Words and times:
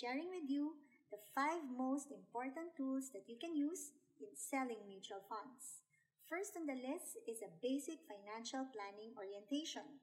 sharing 0.00 0.32
with 0.32 0.48
you 0.48 0.80
the 1.12 1.20
five 1.36 1.60
most 1.76 2.08
important 2.08 2.72
tools 2.72 3.12
that 3.12 3.28
you 3.28 3.36
can 3.36 3.52
use 3.52 3.92
in 4.16 4.32
selling 4.32 4.80
mutual 4.88 5.20
funds. 5.28 5.84
First 6.24 6.56
on 6.56 6.64
the 6.64 6.78
list 6.78 7.20
is 7.28 7.42
a 7.42 7.52
basic 7.60 8.00
financial 8.08 8.64
planning 8.72 9.12
orientation. 9.18 10.00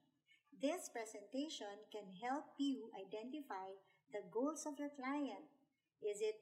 This 0.60 0.86
presentation 0.92 1.88
can 1.90 2.06
help 2.20 2.46
you 2.62 2.92
identify 2.94 3.74
the 4.14 4.22
goals 4.30 4.70
of 4.70 4.78
your 4.78 4.92
client. 4.94 5.50
Is 6.04 6.22
it 6.22 6.38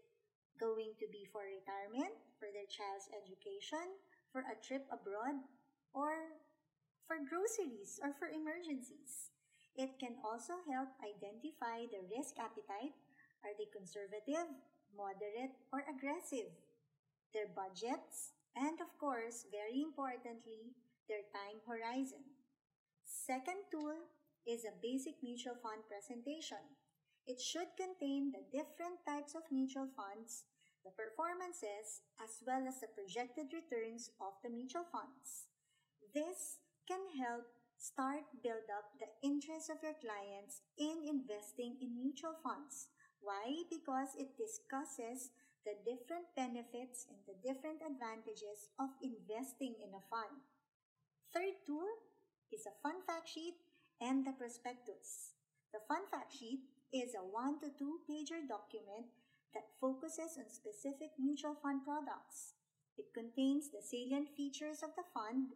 going 0.60 0.92
to 1.00 1.06
be 1.08 1.24
for 1.32 1.46
retirement, 1.46 2.12
for 2.36 2.52
their 2.52 2.68
child's 2.68 3.08
education, 3.14 3.96
for 4.34 4.44
a 4.44 4.58
trip 4.60 4.84
abroad, 4.92 5.40
or 5.94 6.36
for 7.08 7.22
groceries 7.24 8.02
or 8.02 8.12
for 8.18 8.28
emergencies? 8.28 9.32
It 9.76 10.00
can 10.00 10.16
also 10.24 10.64
help 10.64 10.88
identify 11.04 11.84
the 11.84 12.00
risk 12.08 12.40
appetite. 12.40 12.96
Are 13.44 13.52
they 13.52 13.68
conservative, 13.68 14.48
moderate, 14.96 15.52
or 15.68 15.84
aggressive? 15.84 16.48
Their 17.36 17.52
budgets, 17.52 18.32
and 18.56 18.80
of 18.80 18.88
course, 18.96 19.44
very 19.52 19.84
importantly, 19.84 20.72
their 21.08 21.28
time 21.28 21.60
horizon. 21.68 22.24
Second 23.04 23.68
tool 23.70 24.08
is 24.48 24.64
a 24.64 24.80
basic 24.80 25.20
mutual 25.22 25.60
fund 25.60 25.84
presentation. 25.84 26.72
It 27.26 27.36
should 27.36 27.76
contain 27.76 28.32
the 28.32 28.48
different 28.48 29.04
types 29.04 29.34
of 29.34 29.44
mutual 29.52 29.92
funds, 29.92 30.48
the 30.86 30.94
performances, 30.96 32.00
as 32.16 32.40
well 32.46 32.64
as 32.64 32.80
the 32.80 32.88
projected 32.96 33.52
returns 33.52 34.08
of 34.22 34.38
the 34.40 34.48
mutual 34.48 34.88
funds. 34.88 35.52
This 36.14 36.64
can 36.88 37.02
help 37.18 37.44
start 37.76 38.24
build 38.42 38.66
up 38.72 38.92
the 38.96 39.12
interest 39.20 39.70
of 39.70 39.82
your 39.84 39.96
clients 40.00 40.64
in 40.76 41.04
investing 41.04 41.76
in 41.80 41.96
mutual 41.96 42.34
funds. 42.42 42.88
Why? 43.20 43.64
Because 43.68 44.16
it 44.16 44.36
discusses 44.36 45.30
the 45.64 45.76
different 45.82 46.30
benefits 46.36 47.06
and 47.10 47.18
the 47.26 47.36
different 47.42 47.82
advantages 47.82 48.70
of 48.78 48.94
investing 49.02 49.74
in 49.82 49.90
a 49.92 50.06
fund. 50.08 50.40
Third 51.34 51.58
tool 51.66 51.90
is 52.54 52.64
a 52.64 52.78
fund 52.82 53.02
fact 53.02 53.28
sheet 53.28 53.58
and 54.00 54.24
the 54.24 54.32
prospectus. 54.32 55.34
The 55.74 55.82
fund 55.90 56.06
fact 56.08 56.32
sheet 56.32 56.62
is 56.94 57.18
a 57.18 57.26
one 57.26 57.58
to 57.60 57.68
two 57.74 57.98
pager 58.06 58.46
document 58.46 59.10
that 59.52 59.74
focuses 59.80 60.38
on 60.38 60.46
specific 60.48 61.10
mutual 61.18 61.56
fund 61.58 61.82
products. 61.82 62.54
It 62.96 63.12
contains 63.12 63.68
the 63.68 63.82
salient 63.82 64.30
features 64.36 64.80
of 64.86 64.94
the 64.96 65.04
fund 65.12 65.52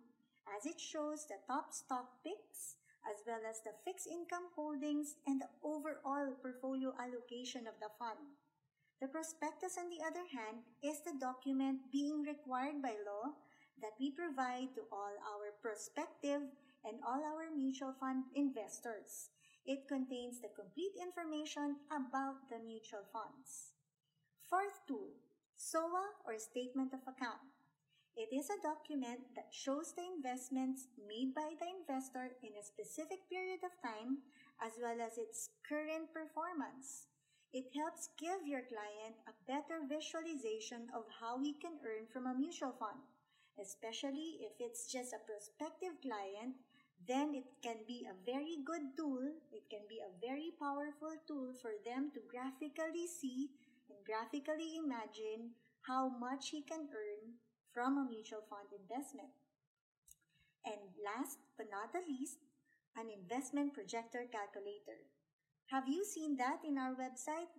as 0.56 0.66
it 0.66 0.80
shows 0.80 1.26
the 1.26 1.38
top 1.46 1.72
stock 1.72 2.22
picks 2.24 2.76
as 3.08 3.24
well 3.26 3.40
as 3.48 3.64
the 3.64 3.72
fixed 3.84 4.06
income 4.06 4.52
holdings 4.54 5.16
and 5.26 5.40
the 5.40 5.48
overall 5.64 6.36
portfolio 6.42 6.92
allocation 7.00 7.66
of 7.66 7.74
the 7.80 7.88
fund. 7.98 8.36
The 9.00 9.08
prospectus, 9.08 9.80
on 9.80 9.88
the 9.88 10.04
other 10.04 10.28
hand, 10.28 10.60
is 10.84 11.00
the 11.00 11.16
document 11.16 11.88
being 11.90 12.20
required 12.22 12.82
by 12.82 13.00
law 13.00 13.32
that 13.80 13.96
we 13.96 14.12
provide 14.12 14.76
to 14.76 14.84
all 14.92 15.16
our 15.24 15.56
prospective 15.64 16.52
and 16.84 17.00
all 17.00 17.24
our 17.24 17.48
mutual 17.48 17.96
fund 17.96 18.24
investors. 18.36 19.32
It 19.64 19.88
contains 19.88 20.40
the 20.40 20.52
complete 20.52 20.92
information 21.00 21.80
about 21.88 22.52
the 22.52 22.60
mutual 22.60 23.08
funds. 23.12 23.72
Fourth 24.44 24.84
tool, 24.86 25.16
SOA 25.56 26.20
or 26.26 26.36
Statement 26.38 26.92
of 26.92 27.00
Account. 27.08 27.59
It 28.16 28.34
is 28.34 28.50
a 28.50 28.62
document 28.62 29.20
that 29.36 29.54
shows 29.54 29.94
the 29.94 30.02
investments 30.02 30.88
made 30.98 31.34
by 31.34 31.54
the 31.54 31.70
investor 31.70 32.34
in 32.42 32.58
a 32.58 32.66
specific 32.66 33.30
period 33.30 33.62
of 33.62 33.78
time 33.78 34.26
as 34.58 34.72
well 34.82 35.00
as 35.00 35.16
its 35.16 35.50
current 35.62 36.12
performance. 36.12 37.06
It 37.52 37.70
helps 37.74 38.10
give 38.18 38.46
your 38.46 38.66
client 38.66 39.18
a 39.26 39.38
better 39.46 39.86
visualization 39.86 40.90
of 40.94 41.06
how 41.22 41.38
he 41.38 41.54
can 41.54 41.78
earn 41.86 42.06
from 42.12 42.26
a 42.26 42.34
mutual 42.34 42.74
fund. 42.78 42.98
Especially 43.58 44.42
if 44.42 44.58
it's 44.58 44.90
just 44.90 45.14
a 45.14 45.26
prospective 45.26 45.98
client, 46.02 46.58
then 47.06 47.34
it 47.34 47.46
can 47.62 47.82
be 47.86 48.06
a 48.06 48.18
very 48.26 48.58
good 48.66 48.94
tool. 48.96 49.22
It 49.50 49.70
can 49.70 49.86
be 49.88 50.02
a 50.02 50.14
very 50.18 50.50
powerful 50.58 51.14
tool 51.26 51.54
for 51.62 51.78
them 51.86 52.10
to 52.14 52.20
graphically 52.26 53.06
see 53.06 53.50
and 53.88 53.98
graphically 54.04 54.78
imagine 54.78 55.54
how 55.86 56.10
much 56.10 56.50
he 56.50 56.62
can 56.62 56.90
earn 56.90 57.38
from 57.72 57.98
a 57.98 58.08
mutual 58.08 58.42
fund 58.48 58.68
investment. 58.74 59.30
And 60.64 60.92
last 61.00 61.38
but 61.56 61.70
not 61.70 61.92
the 61.92 62.04
least, 62.06 62.38
an 62.96 63.08
investment 63.08 63.72
projector 63.74 64.26
calculator. 64.30 65.06
Have 65.70 65.86
you 65.86 66.04
seen 66.04 66.36
that 66.36 66.60
in 66.66 66.76
our 66.76 66.94
website? 66.98 67.50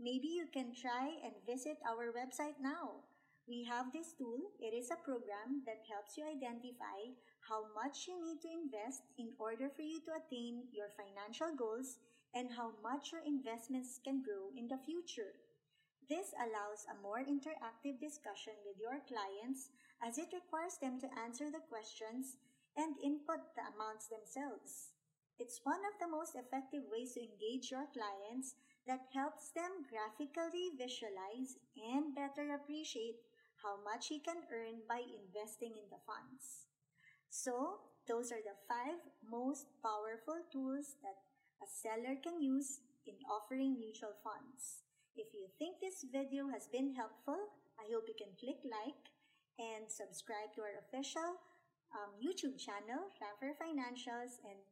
Maybe 0.00 0.28
you 0.28 0.46
can 0.52 0.72
try 0.72 1.20
and 1.22 1.34
visit 1.44 1.76
our 1.84 2.10
website 2.14 2.56
now. 2.62 3.04
We 3.48 3.64
have 3.64 3.92
this 3.92 4.12
tool. 4.12 4.40
It 4.60 4.76
is 4.76 4.90
a 4.90 5.04
program 5.04 5.64
that 5.64 5.84
helps 5.88 6.16
you 6.16 6.24
identify 6.24 7.16
how 7.48 7.64
much 7.72 8.04
you 8.06 8.16
need 8.20 8.40
to 8.44 8.52
invest 8.52 9.02
in 9.16 9.32
order 9.38 9.72
for 9.72 9.82
you 9.82 10.00
to 10.04 10.16
attain 10.20 10.68
your 10.72 10.92
financial 10.96 11.56
goals 11.56 11.96
and 12.34 12.52
how 12.52 12.72
much 12.82 13.12
your 13.12 13.24
investments 13.24 14.00
can 14.04 14.22
grow 14.22 14.52
in 14.56 14.68
the 14.68 14.76
future. 14.84 15.32
This 16.08 16.32
allows 16.40 16.88
a 16.88 16.96
more 17.04 17.20
interactive 17.20 18.00
discussion 18.00 18.56
with 18.64 18.80
your 18.80 19.04
clients 19.04 19.68
as 20.00 20.16
it 20.16 20.32
requires 20.32 20.80
them 20.80 20.96
to 21.04 21.12
answer 21.20 21.52
the 21.52 21.60
questions 21.68 22.40
and 22.80 22.96
input 23.04 23.44
the 23.52 23.68
amounts 23.76 24.08
themselves. 24.08 24.96
It's 25.38 25.60
one 25.62 25.84
of 25.84 26.00
the 26.00 26.08
most 26.08 26.32
effective 26.34 26.88
ways 26.88 27.12
to 27.12 27.20
engage 27.20 27.70
your 27.70 27.86
clients 27.92 28.56
that 28.88 29.12
helps 29.12 29.52
them 29.52 29.84
graphically 29.84 30.72
visualize 30.80 31.60
and 31.76 32.16
better 32.16 32.56
appreciate 32.56 33.20
how 33.62 33.76
much 33.84 34.08
he 34.08 34.18
can 34.18 34.48
earn 34.48 34.80
by 34.88 35.04
investing 35.04 35.76
in 35.76 35.92
the 35.92 36.00
funds. 36.08 36.72
So, 37.28 37.84
those 38.08 38.32
are 38.32 38.40
the 38.40 38.56
five 38.64 38.96
most 39.20 39.68
powerful 39.84 40.40
tools 40.50 40.96
that 41.04 41.20
a 41.60 41.68
seller 41.68 42.16
can 42.16 42.40
use 42.40 42.80
in 43.04 43.20
offering 43.28 43.76
mutual 43.78 44.16
funds. 44.24 44.87
If 45.18 45.34
you 45.34 45.50
think 45.58 45.82
this 45.82 46.06
video 46.06 46.46
has 46.48 46.70
been 46.70 46.94
helpful, 46.94 47.50
I 47.74 47.90
hope 47.90 48.06
you 48.06 48.14
can 48.14 48.32
click 48.38 48.62
like 48.62 49.04
and 49.58 49.90
subscribe 49.90 50.54
to 50.54 50.62
our 50.62 50.78
official 50.86 51.42
um, 51.90 52.14
YouTube 52.22 52.54
channel, 52.54 53.10
Rampver 53.18 53.58
Financials, 53.58 54.38
and 54.46 54.62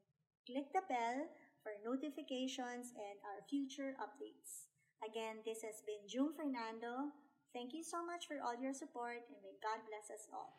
Click 0.46 0.72
the 0.72 0.82
bell 0.88 1.26
for 1.64 1.72
notifications 1.84 2.94
and 2.94 3.18
our 3.26 3.42
future 3.50 3.96
updates. 3.98 4.70
Again, 5.02 5.42
this 5.44 5.62
has 5.62 5.82
been 5.82 6.06
June 6.06 6.30
Fernando. 6.36 7.10
Thank 7.52 7.74
you 7.74 7.82
so 7.82 8.06
much 8.06 8.28
for 8.28 8.38
all 8.38 8.54
your 8.54 8.72
support 8.72 9.26
and 9.26 9.42
may 9.42 9.58
God 9.58 9.82
bless 9.90 10.06
us 10.14 10.28
all. 10.30 10.54